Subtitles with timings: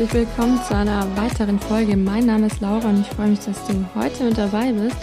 [0.00, 1.94] herzlich willkommen zu einer weiteren Folge.
[1.94, 4.96] Mein Name ist Laura und ich freue mich, dass du heute mit dabei bist.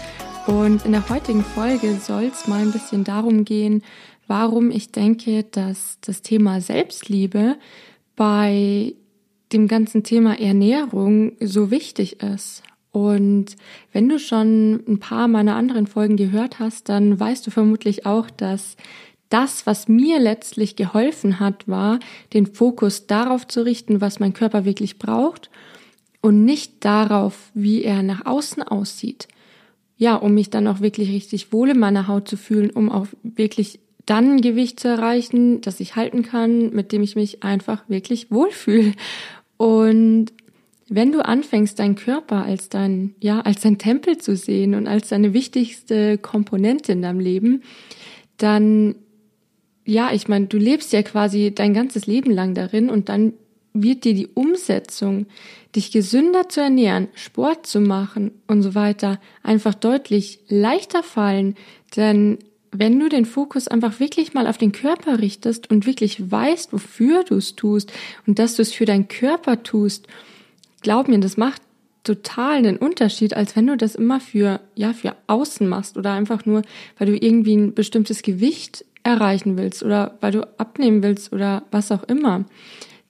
[0.48, 3.84] Und in der heutigen Folge soll es mal ein bisschen darum gehen,
[4.26, 7.58] warum ich denke, dass das Thema Selbstliebe
[8.16, 8.92] bei
[9.52, 12.64] dem ganzen Thema Ernährung so wichtig ist.
[12.90, 13.54] Und
[13.92, 18.30] wenn du schon ein paar meiner anderen Folgen gehört hast, dann weißt du vermutlich auch,
[18.30, 18.76] dass
[19.28, 21.98] das, was mir letztlich geholfen hat, war,
[22.32, 25.50] den Fokus darauf zu richten, was mein Körper wirklich braucht
[26.20, 29.28] und nicht darauf, wie er nach außen aussieht.
[29.96, 33.06] Ja, um mich dann auch wirklich richtig wohl in meiner Haut zu fühlen, um auch
[33.22, 37.82] wirklich dann ein Gewicht zu erreichen, das ich halten kann, mit dem ich mich einfach
[37.88, 38.92] wirklich wohlfühle.
[39.58, 40.32] Und
[40.88, 45.08] wenn du anfängst, deinen Körper als dein, ja, als dein Tempel zu sehen und als
[45.08, 47.62] deine wichtigste Komponente in deinem Leben,
[48.38, 48.94] dann,
[49.88, 53.32] ja, ich meine, du lebst ja quasi dein ganzes Leben lang darin und dann
[53.72, 55.24] wird dir die Umsetzung,
[55.74, 61.54] dich gesünder zu ernähren, Sport zu machen und so weiter, einfach deutlich leichter fallen,
[61.96, 62.38] denn
[62.70, 67.24] wenn du den Fokus einfach wirklich mal auf den Körper richtest und wirklich weißt, wofür
[67.24, 67.90] du es tust
[68.26, 70.06] und dass du es für deinen Körper tust,
[70.82, 71.62] glaub mir, das macht
[72.08, 76.46] total einen Unterschied, als wenn du das immer für, ja, für außen machst oder einfach
[76.46, 76.62] nur,
[76.98, 81.92] weil du irgendwie ein bestimmtes Gewicht erreichen willst oder weil du abnehmen willst oder was
[81.92, 82.46] auch immer.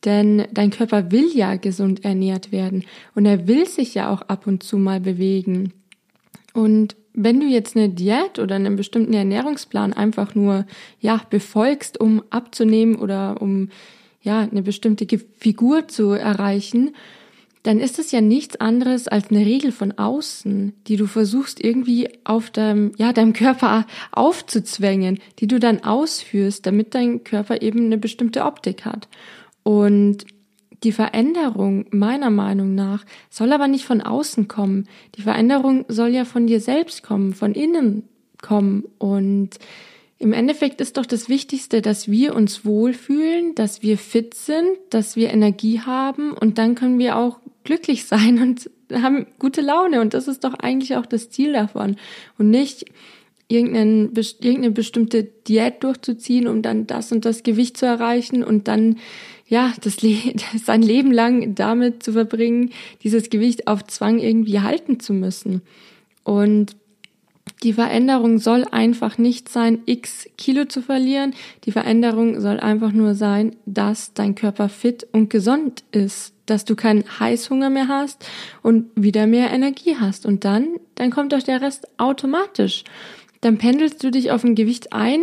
[0.04, 4.46] Denn dein Körper will ja gesund ernährt werden und er will sich ja auch ab
[4.48, 5.72] und zu mal bewegen.
[6.52, 10.66] Und wenn du jetzt eine Diät oder einen bestimmten Ernährungsplan einfach nur,
[11.00, 13.70] ja, befolgst, um abzunehmen oder um,
[14.22, 15.06] ja, eine bestimmte
[15.38, 16.94] Figur zu erreichen,
[17.62, 22.08] dann ist es ja nichts anderes als eine Regel von außen, die du versuchst irgendwie
[22.24, 27.98] auf deinem, ja, deinem Körper aufzuzwängen, die du dann ausführst, damit dein Körper eben eine
[27.98, 29.08] bestimmte Optik hat.
[29.62, 30.24] Und
[30.84, 34.88] die Veränderung meiner Meinung nach soll aber nicht von außen kommen.
[35.16, 38.04] Die Veränderung soll ja von dir selbst kommen, von innen
[38.40, 38.84] kommen.
[38.98, 39.58] Und
[40.18, 45.16] im Endeffekt ist doch das Wichtigste, dass wir uns wohlfühlen, dass wir fit sind, dass
[45.16, 50.00] wir Energie haben und dann können wir auch glücklich sein und haben gute Laune.
[50.00, 51.96] Und das ist doch eigentlich auch das Ziel davon.
[52.38, 52.86] Und nicht
[53.48, 54.08] irgendeine,
[54.70, 58.96] bestimmte Diät durchzuziehen, um dann das und das Gewicht zu erreichen und dann
[59.46, 60.16] ja, das Le
[60.62, 62.70] sein Leben lang damit zu verbringen,
[63.02, 65.62] dieses Gewicht auf Zwang irgendwie halten zu müssen.
[66.22, 66.76] Und
[67.62, 71.34] die Veränderung soll einfach nicht sein, x Kilo zu verlieren.
[71.64, 76.76] Die Veränderung soll einfach nur sein, dass dein Körper fit und gesund ist, dass du
[76.76, 78.24] keinen Heißhunger mehr hast
[78.62, 80.24] und wieder mehr Energie hast.
[80.24, 82.84] Und dann, dann kommt doch der Rest automatisch.
[83.40, 85.20] Dann pendelst du dich auf ein Gewicht ein,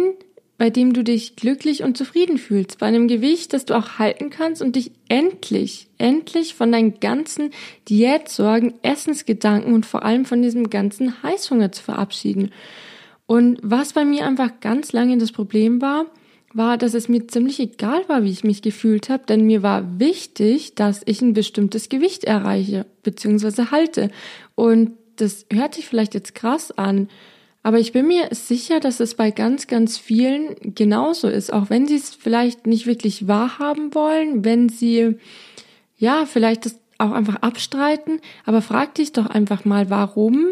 [0.58, 4.30] bei dem du dich glücklich und zufrieden fühlst, bei einem Gewicht, das du auch halten
[4.30, 7.52] kannst und dich endlich, endlich von deinen ganzen
[7.90, 12.52] Diätsorgen, Essensgedanken und vor allem von diesem ganzen Heißhunger zu verabschieden.
[13.26, 16.06] Und was bei mir einfach ganz lange das Problem war,
[16.54, 20.00] war, dass es mir ziemlich egal war, wie ich mich gefühlt habe, denn mir war
[20.00, 23.72] wichtig, dass ich ein bestimmtes Gewicht erreiche bzw.
[23.72, 24.10] halte.
[24.56, 27.10] Und das hört sich vielleicht jetzt krass an,
[27.66, 31.88] aber ich bin mir sicher, dass es bei ganz, ganz vielen genauso ist, auch wenn
[31.88, 35.16] sie es vielleicht nicht wirklich wahrhaben wollen, wenn sie,
[35.98, 38.20] ja, vielleicht das auch einfach abstreiten.
[38.46, 40.46] Aber frag dich doch einfach mal, warum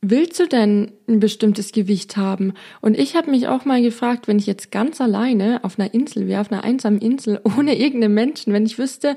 [0.00, 2.52] willst du denn ein bestimmtes Gewicht haben?
[2.80, 6.28] Und ich habe mich auch mal gefragt, wenn ich jetzt ganz alleine auf einer Insel
[6.28, 9.16] wäre, auf einer einsamen Insel, ohne irgendeinen Menschen, wenn ich wüsste,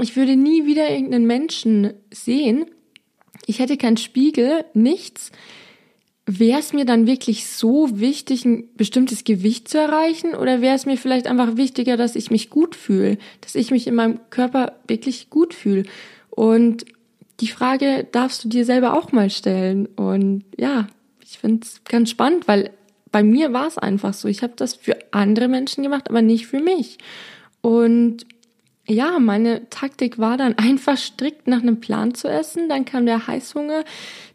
[0.00, 2.64] ich würde nie wieder irgendeinen Menschen sehen,
[3.44, 5.30] ich hätte keinen Spiegel, nichts,
[6.26, 10.86] wäre es mir dann wirklich so wichtig, ein bestimmtes Gewicht zu erreichen oder wäre es
[10.86, 14.72] mir vielleicht einfach wichtiger, dass ich mich gut fühle, dass ich mich in meinem Körper
[14.86, 15.84] wirklich gut fühle?
[16.30, 16.86] Und
[17.40, 19.86] die Frage darfst du dir selber auch mal stellen.
[19.86, 20.86] Und ja,
[21.22, 22.70] ich finde es ganz spannend, weil
[23.12, 24.28] bei mir war es einfach so.
[24.28, 26.98] Ich habe das für andere Menschen gemacht, aber nicht für mich.
[27.60, 28.26] Und
[28.86, 32.68] ja, meine Taktik war dann einfach strikt nach einem Plan zu essen.
[32.68, 33.84] Dann kam der Heißhunger,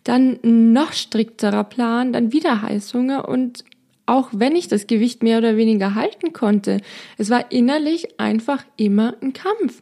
[0.03, 3.63] dann noch strikterer Plan, dann wieder Heißhunger und
[4.05, 6.81] auch wenn ich das Gewicht mehr oder weniger halten konnte,
[7.19, 9.81] es war innerlich einfach immer ein Kampf.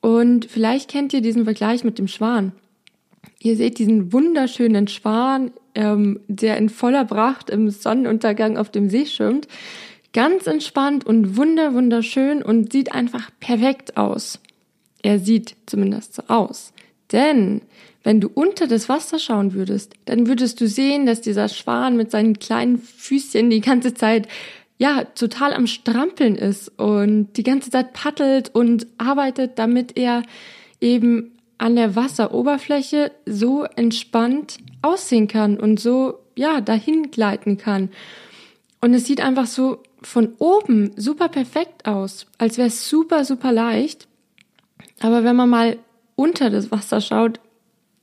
[0.00, 2.50] Und vielleicht kennt ihr diesen Vergleich mit dem Schwan.
[3.38, 9.06] Ihr seht diesen wunderschönen Schwan, ähm, der in voller Pracht im Sonnenuntergang auf dem See
[9.06, 9.46] schwimmt
[10.12, 14.40] ganz entspannt und wunder wunderschön und sieht einfach perfekt aus.
[15.02, 16.72] Er sieht zumindest so aus.
[17.12, 17.62] Denn
[18.02, 22.10] wenn du unter das Wasser schauen würdest, dann würdest du sehen, dass dieser Schwan mit
[22.10, 24.28] seinen kleinen Füßchen die ganze Zeit
[24.78, 30.22] ja, total am Strampeln ist und die ganze Zeit paddelt und arbeitet, damit er
[30.80, 37.90] eben an der Wasseroberfläche so entspannt aussehen kann und so, ja, dahin gleiten kann.
[38.80, 43.52] Und es sieht einfach so von oben super perfekt aus, als wäre es super, super
[43.52, 44.08] leicht.
[45.00, 45.78] Aber wenn man mal
[46.14, 47.40] unter das Wasser schaut,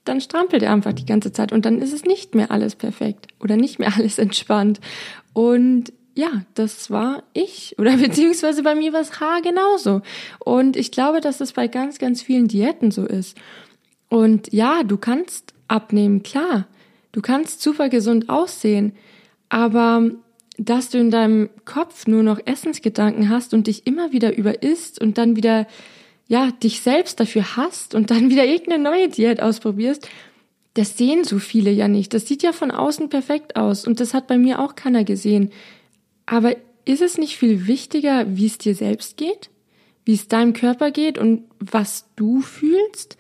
[0.04, 3.28] dann strampelt er einfach die ganze Zeit und dann ist es nicht mehr alles perfekt
[3.40, 4.80] oder nicht mehr alles entspannt.
[5.34, 10.02] Und ja, das war ich oder beziehungsweise bei mir war es Haar genauso.
[10.40, 13.38] Und ich glaube, dass das bei ganz, ganz vielen Diäten so ist.
[14.10, 16.68] Und ja, du kannst abnehmen, klar.
[17.12, 18.94] Du kannst super gesund aussehen,
[19.50, 20.12] aber
[20.58, 25.00] dass du in deinem Kopf nur noch Essensgedanken hast und dich immer wieder über isst
[25.00, 25.68] und dann wieder
[26.28, 30.10] ja, dich selbst dafür hasst und dann wieder irgendeine neue Diät ausprobierst,
[30.74, 32.14] das sehen so viele ja nicht.
[32.14, 35.52] Das sieht ja von außen perfekt aus und das hat bei mir auch keiner gesehen.
[36.26, 36.56] Aber
[36.86, 39.50] ist es nicht viel wichtiger, wie es dir selbst geht?
[40.06, 43.18] Wie es deinem Körper geht und was du fühlst?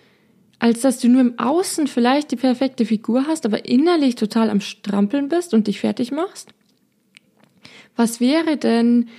[0.59, 4.61] Als dass du nur im Außen vielleicht die perfekte Figur hast, aber innerlich total am
[4.61, 6.53] Strampeln bist und dich fertig machst?
[7.97, 9.09] Was wäre denn,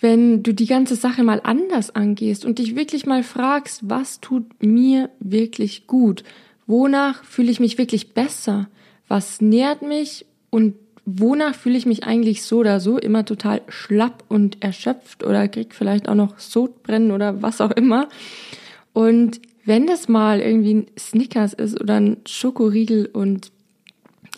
[0.00, 4.62] wenn du die ganze Sache mal anders angehst und dich wirklich mal fragst, was tut
[4.62, 6.24] mir wirklich gut?
[6.66, 8.68] Wonach fühle ich mich wirklich besser?
[9.06, 10.74] Was nährt mich und
[11.06, 15.74] wonach fühle ich mich eigentlich so oder so immer total schlapp und erschöpft oder krieg
[15.74, 18.08] vielleicht auch noch Sodbrennen oder was auch immer.
[18.92, 23.52] Und wenn das mal irgendwie ein Snickers ist oder ein Schokoriegel und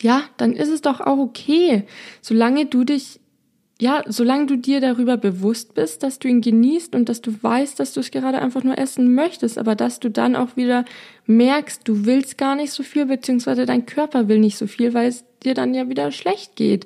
[0.01, 1.83] ja, dann ist es doch auch okay,
[2.21, 3.20] solange du dich
[3.81, 7.79] ja, solange du dir darüber bewusst bist, dass du ihn genießt und dass du weißt,
[7.79, 10.85] dass du es gerade einfach nur essen möchtest, aber dass du dann auch wieder
[11.25, 15.09] merkst, du willst gar nicht so viel, beziehungsweise dein Körper will nicht so viel, weil
[15.09, 16.85] es dir dann ja wieder schlecht geht.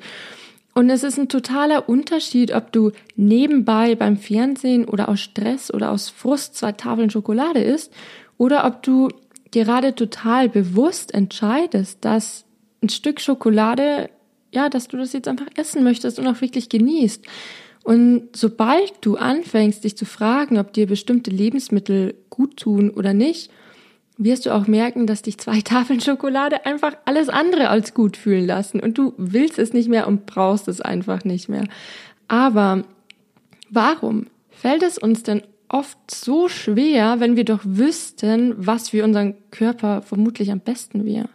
[0.73, 5.91] Und es ist ein totaler Unterschied, ob du nebenbei beim Fernsehen oder aus Stress oder
[5.91, 7.91] aus Frust zwei Tafeln Schokolade isst
[8.37, 9.09] oder ob du
[9.51, 12.45] gerade total bewusst entscheidest, dass
[12.81, 14.09] ein Stück Schokolade
[14.55, 17.25] ja, dass du das jetzt einfach essen möchtest und auch wirklich genießt.
[17.83, 23.51] Und sobald du anfängst, dich zu fragen, ob dir bestimmte Lebensmittel gut tun oder nicht,
[24.17, 28.47] wirst du auch merken, dass dich zwei Tafeln Schokolade einfach alles andere als gut fühlen
[28.47, 31.65] lassen und du willst es nicht mehr und brauchst es einfach nicht mehr.
[32.27, 32.85] Aber
[33.69, 39.35] warum fällt es uns denn oft so schwer, wenn wir doch wüssten, was für unseren
[39.51, 41.29] Körper vermutlich am besten wäre?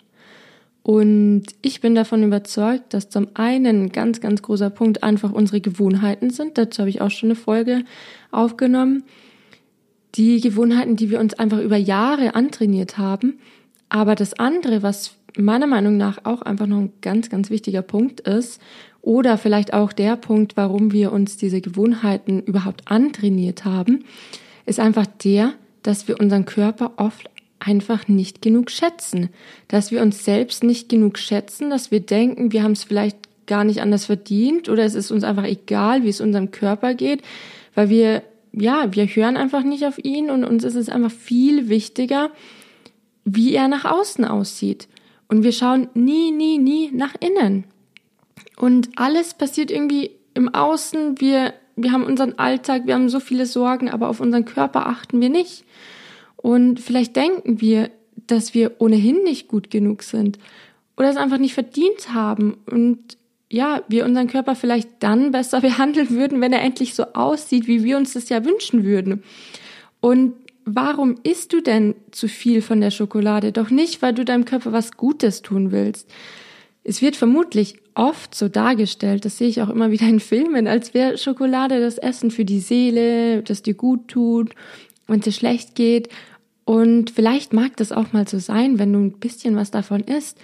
[0.82, 5.60] Und ich bin davon überzeugt, dass zum einen ein ganz, ganz großer Punkt einfach unsere
[5.60, 6.56] Gewohnheiten sind.
[6.56, 7.84] Dazu habe ich auch schon eine Folge
[8.30, 9.04] aufgenommen.
[10.14, 13.38] Die Gewohnheiten, die wir uns einfach über Jahre antrainiert haben.
[13.88, 18.20] Aber das andere, was meiner Meinung nach auch einfach noch ein ganz, ganz wichtiger Punkt
[18.20, 18.60] ist,
[19.02, 24.04] oder vielleicht auch der Punkt, warum wir uns diese Gewohnheiten überhaupt antrainiert haben,
[24.66, 27.30] ist einfach der, dass wir unseren Körper oft
[27.60, 29.28] einfach nicht genug schätzen,
[29.68, 33.64] dass wir uns selbst nicht genug schätzen, dass wir denken, wir haben es vielleicht gar
[33.64, 37.22] nicht anders verdient oder es ist uns einfach egal, wie es unserem Körper geht,
[37.74, 41.68] weil wir, ja, wir hören einfach nicht auf ihn und uns ist es einfach viel
[41.68, 42.30] wichtiger,
[43.24, 44.88] wie er nach außen aussieht.
[45.28, 47.64] Und wir schauen nie, nie, nie nach innen.
[48.56, 51.20] Und alles passiert irgendwie im Außen.
[51.20, 55.20] Wir, wir haben unseren Alltag, wir haben so viele Sorgen, aber auf unseren Körper achten
[55.20, 55.64] wir nicht.
[56.42, 57.90] Und vielleicht denken wir,
[58.26, 60.38] dass wir ohnehin nicht gut genug sind
[60.96, 63.16] oder es einfach nicht verdient haben und
[63.52, 67.82] ja, wir unseren Körper vielleicht dann besser behandeln würden, wenn er endlich so aussieht, wie
[67.82, 69.22] wir uns das ja wünschen würden.
[70.00, 73.52] Und warum isst du denn zu viel von der Schokolade?
[73.52, 76.08] Doch nicht, weil du deinem Körper was Gutes tun willst.
[76.84, 80.94] Es wird vermutlich oft so dargestellt, das sehe ich auch immer wieder in Filmen, als
[80.94, 84.54] wäre Schokolade das Essen für die Seele, das dir gut tut,
[85.06, 86.08] wenn es dir schlecht geht.
[86.70, 90.38] Und vielleicht mag das auch mal so sein, wenn du ein bisschen was davon isst.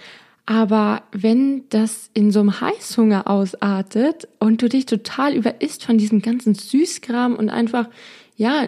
[0.45, 6.21] Aber wenn das in so einem Heißhunger ausartet und du dich total überisst von diesem
[6.21, 7.87] ganzen Süßkram und einfach,
[8.35, 8.67] ja,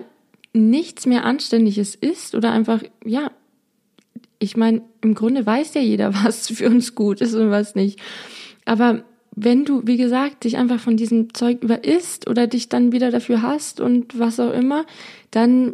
[0.54, 3.30] nichts mehr Anständiges isst oder einfach, ja,
[4.40, 8.00] ich meine, im Grunde weiß ja jeder, was für uns gut ist und was nicht.
[8.64, 9.04] Aber
[9.36, 13.42] wenn du, wie gesagt, dich einfach von diesem Zeug überisst oder dich dann wieder dafür
[13.42, 14.86] hast und was auch immer,
[15.32, 15.74] dann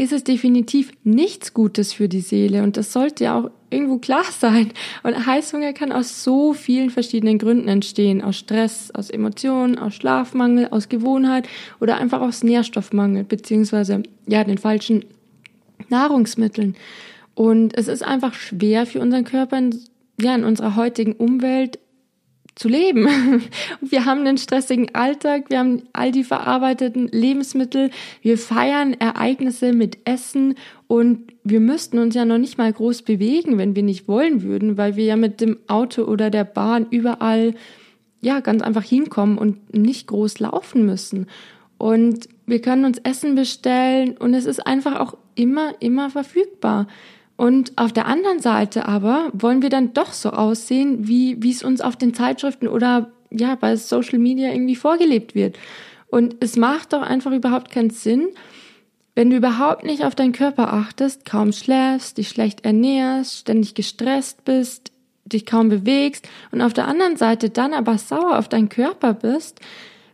[0.00, 4.24] ist es definitiv nichts Gutes für die Seele und das sollte ja auch irgendwo klar
[4.38, 4.72] sein.
[5.02, 8.22] Und Heißhunger kann aus so vielen verschiedenen Gründen entstehen.
[8.22, 11.46] Aus Stress, aus Emotionen, aus Schlafmangel, aus Gewohnheit
[11.80, 15.04] oder einfach aus Nährstoffmangel, beziehungsweise ja, den falschen
[15.90, 16.76] Nahrungsmitteln.
[17.34, 19.60] Und es ist einfach schwer für unseren Körper,
[20.18, 21.78] ja, in unserer heutigen Umwelt
[22.60, 23.08] zu leben.
[23.80, 27.90] Wir haben einen stressigen Alltag, wir haben all die verarbeiteten Lebensmittel,
[28.20, 33.56] wir feiern Ereignisse mit Essen und wir müssten uns ja noch nicht mal groß bewegen,
[33.56, 37.54] wenn wir nicht wollen würden, weil wir ja mit dem Auto oder der Bahn überall
[38.20, 41.28] ja ganz einfach hinkommen und nicht groß laufen müssen.
[41.78, 46.88] Und wir können uns Essen bestellen und es ist einfach auch immer, immer verfügbar.
[47.40, 51.62] Und auf der anderen Seite aber wollen wir dann doch so aussehen, wie, wie es
[51.62, 55.58] uns auf den Zeitschriften oder ja, bei Social Media irgendwie vorgelebt wird.
[56.08, 58.28] Und es macht doch einfach überhaupt keinen Sinn,
[59.14, 64.44] wenn du überhaupt nicht auf deinen Körper achtest, kaum schläfst, dich schlecht ernährst, ständig gestresst
[64.44, 64.92] bist,
[65.24, 69.60] dich kaum bewegst und auf der anderen Seite dann aber sauer auf deinen Körper bist,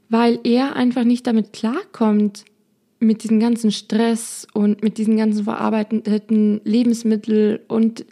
[0.08, 2.44] weil er einfach nicht damit klarkommt,
[2.98, 8.04] mit diesem ganzen Stress und mit diesen ganzen verarbeiteten Lebensmitteln und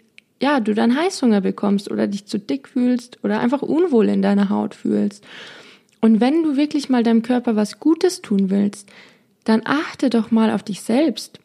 [0.43, 4.51] ja, du dann Heißhunger bekommst oder dich zu dick fühlst oder einfach unwohl in deiner
[4.51, 5.25] Haut fühlst.
[6.01, 8.91] Und wenn du wirklich mal deinem Körper was Gutes tun willst,
[9.45, 11.41] dann achte doch mal auf dich selbst.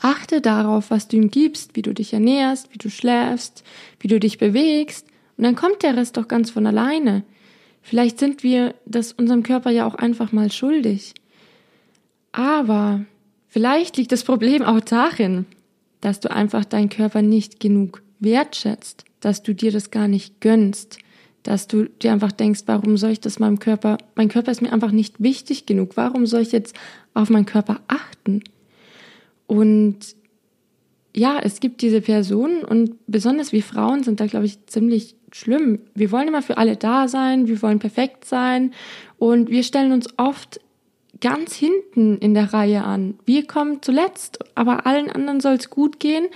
[0.00, 3.64] Achte darauf, was du ihm gibst, wie du dich ernährst, wie du schläfst,
[4.00, 5.06] wie du dich bewegst,
[5.40, 7.22] und dann kommt der Rest doch ganz von alleine.
[7.80, 11.14] Vielleicht sind wir das unserem Körper ja auch einfach mal schuldig.
[12.32, 13.04] Aber
[13.48, 15.46] vielleicht liegt das Problem auch darin,
[16.00, 20.98] dass du einfach deinen Körper nicht genug wertschätzt, dass du dir das gar nicht gönnst,
[21.42, 24.72] dass du dir einfach denkst, warum soll ich das meinem Körper, mein Körper ist mir
[24.72, 26.76] einfach nicht wichtig genug, warum soll ich jetzt
[27.14, 28.42] auf meinen Körper achten?
[29.46, 30.14] Und
[31.14, 35.80] ja, es gibt diese Personen und besonders wir Frauen sind da, glaube ich, ziemlich schlimm.
[35.94, 38.72] Wir wollen immer für alle da sein, wir wollen perfekt sein
[39.18, 40.60] und wir stellen uns oft
[41.20, 43.18] ganz hinten in der Reihe an.
[43.26, 46.26] Wir kommen zuletzt, aber allen anderen soll es gut gehen.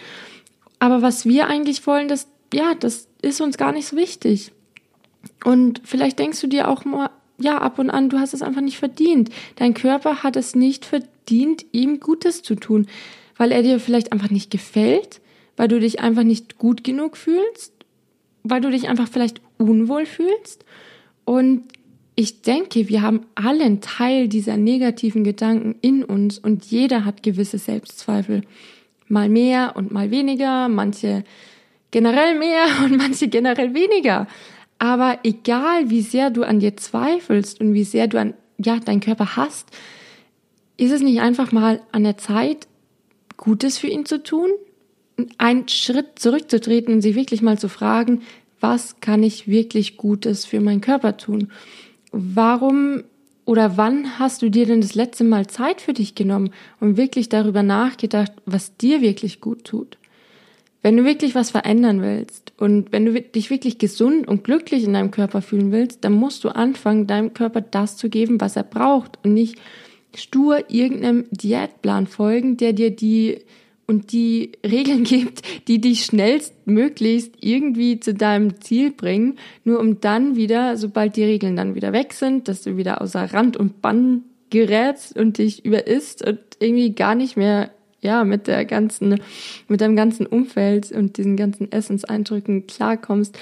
[0.78, 4.52] Aber was wir eigentlich wollen, das, ja, das ist uns gar nicht so wichtig.
[5.44, 8.60] Und vielleicht denkst du dir auch mal, ja, ab und an, du hast es einfach
[8.60, 9.30] nicht verdient.
[9.56, 12.86] Dein Körper hat es nicht verdient, ihm Gutes zu tun,
[13.36, 15.20] weil er dir vielleicht einfach nicht gefällt,
[15.56, 17.72] weil du dich einfach nicht gut genug fühlst,
[18.42, 20.64] weil du dich einfach vielleicht unwohl fühlst.
[21.24, 21.64] Und
[22.16, 27.22] ich denke, wir haben alle einen Teil dieser negativen Gedanken in uns und jeder hat
[27.22, 28.42] gewisse Selbstzweifel.
[29.08, 31.24] Mal mehr und mal weniger, manche
[31.90, 34.28] generell mehr und manche generell weniger.
[34.78, 39.00] Aber egal, wie sehr du an dir zweifelst und wie sehr du an, ja, deinen
[39.00, 39.68] Körper hast,
[40.76, 42.68] ist es nicht einfach mal an der Zeit,
[43.36, 44.50] Gutes für ihn zu tun?
[45.38, 48.22] Einen Schritt zurückzutreten und sich wirklich mal zu fragen,
[48.60, 51.52] was kann ich wirklich Gutes für meinen Körper tun?
[52.14, 53.02] Warum
[53.44, 57.28] oder wann hast du dir denn das letzte Mal Zeit für dich genommen und wirklich
[57.28, 59.98] darüber nachgedacht, was dir wirklich gut tut?
[60.80, 64.92] Wenn du wirklich was verändern willst und wenn du dich wirklich gesund und glücklich in
[64.92, 68.64] deinem Körper fühlen willst, dann musst du anfangen, deinem Körper das zu geben, was er
[68.64, 69.58] braucht und nicht
[70.14, 73.38] stur irgendeinem Diätplan folgen, der dir die
[73.86, 80.36] und die Regeln gibt, die dich schnellstmöglichst irgendwie zu deinem Ziel bringen, nur um dann
[80.36, 84.24] wieder, sobald die Regeln dann wieder weg sind, dass du wieder außer Rand und Bann
[84.50, 89.20] gerätst und dich überisst und irgendwie gar nicht mehr ja mit der ganzen
[89.66, 93.36] mit deinem ganzen Umfeld und diesen ganzen Essenseindrücken klarkommst,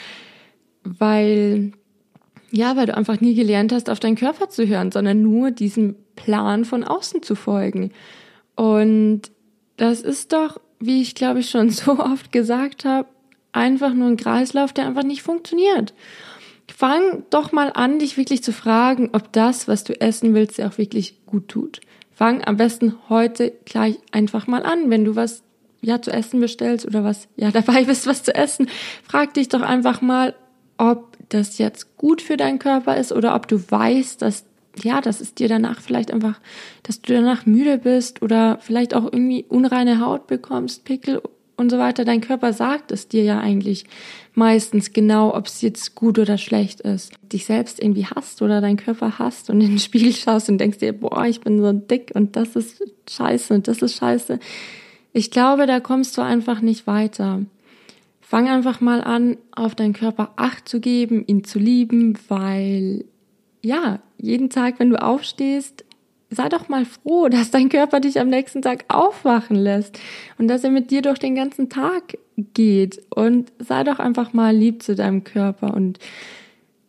[0.85, 1.73] weil
[2.53, 5.97] ja, weil du einfach nie gelernt hast, auf deinen Körper zu hören, sondern nur diesem
[6.17, 7.93] Plan von außen zu folgen.
[8.55, 9.32] Und
[9.83, 13.09] das ist doch, wie ich glaube ich schon so oft gesagt habe,
[13.51, 15.93] einfach nur ein Kreislauf, der einfach nicht funktioniert.
[16.73, 20.69] Fang doch mal an, dich wirklich zu fragen, ob das, was du essen willst, dir
[20.69, 21.81] auch wirklich gut tut.
[22.13, 25.43] Fang am besten heute gleich einfach mal an, wenn du was
[25.81, 28.69] ja zu essen bestellst oder was ja dabei bist, was zu essen.
[29.03, 30.35] Frag dich doch einfach mal,
[30.79, 34.45] ob das jetzt gut für deinen Körper ist oder ob du weißt, dass
[34.83, 36.41] ja, dass es dir danach vielleicht einfach,
[36.83, 41.21] dass du danach müde bist oder vielleicht auch irgendwie unreine Haut bekommst, Pickel
[41.57, 42.05] und so weiter.
[42.05, 43.85] Dein Körper sagt es dir ja eigentlich
[44.35, 47.13] meistens genau, ob es jetzt gut oder schlecht ist.
[47.33, 50.79] Dich selbst irgendwie hasst oder dein Körper hasst und in den Spiegel schaust und denkst
[50.79, 54.39] dir, boah, ich bin so dick und das ist scheiße und das ist scheiße.
[55.13, 57.43] Ich glaube, da kommst du einfach nicht weiter.
[58.21, 63.05] Fang einfach mal an, auf deinen Körper Acht zu geben, ihn zu lieben, weil
[63.63, 65.85] ja, jeden Tag, wenn du aufstehst,
[66.31, 69.99] sei doch mal froh, dass dein Körper dich am nächsten Tag aufwachen lässt
[70.39, 72.19] und dass er mit dir durch den ganzen Tag
[72.55, 73.03] geht.
[73.11, 75.99] Und sei doch einfach mal lieb zu deinem Körper und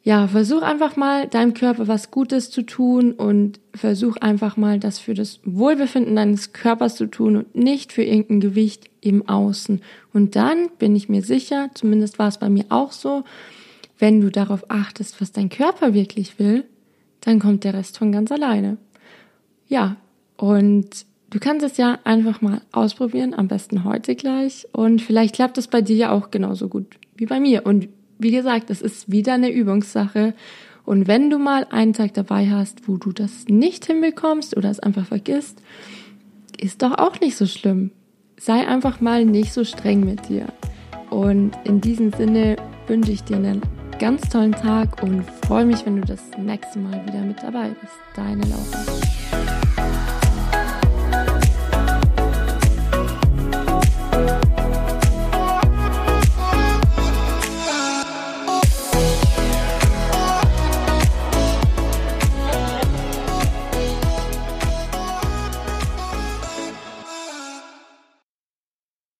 [0.05, 4.99] ja, versuch einfach mal deinem Körper was Gutes zu tun und versuch einfach mal das
[4.99, 9.81] für das Wohlbefinden deines Körpers zu tun und nicht für irgendein Gewicht im Außen.
[10.11, 13.23] Und dann bin ich mir sicher, zumindest war es bei mir auch so,
[14.03, 16.65] wenn du darauf achtest, was dein Körper wirklich will,
[17.21, 18.75] dann kommt der Rest von ganz alleine.
[19.69, 19.95] Ja,
[20.35, 24.67] und du kannst es ja einfach mal ausprobieren, am besten heute gleich.
[24.73, 27.65] Und vielleicht klappt es bei dir ja auch genauso gut wie bei mir.
[27.65, 27.87] Und
[28.19, 30.33] wie gesagt, es ist wieder eine Übungssache.
[30.83, 34.81] Und wenn du mal einen Tag dabei hast, wo du das nicht hinbekommst oder es
[34.81, 35.61] einfach vergisst,
[36.59, 37.91] ist doch auch nicht so schlimm.
[38.37, 40.47] Sei einfach mal nicht so streng mit dir.
[41.09, 42.57] Und in diesem Sinne
[42.87, 43.61] wünsche ich dir einen
[43.99, 47.93] ganz tollen Tag und freue mich, wenn du das nächste Mal wieder mit dabei bist.
[48.15, 49.62] Deine Laura.